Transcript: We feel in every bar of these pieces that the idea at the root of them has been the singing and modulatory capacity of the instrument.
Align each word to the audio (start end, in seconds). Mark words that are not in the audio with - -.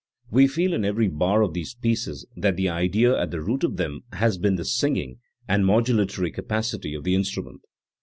We 0.31 0.47
feel 0.47 0.73
in 0.73 0.83
every 0.83 1.07
bar 1.09 1.43
of 1.43 1.53
these 1.53 1.75
pieces 1.75 2.25
that 2.35 2.55
the 2.57 2.67
idea 2.69 3.15
at 3.15 3.29
the 3.29 3.39
root 3.39 3.63
of 3.63 3.77
them 3.77 3.99
has 4.13 4.39
been 4.39 4.55
the 4.55 4.65
singing 4.65 5.19
and 5.47 5.63
modulatory 5.63 6.33
capacity 6.33 6.95
of 6.95 7.03
the 7.03 7.13
instrument. 7.13 7.61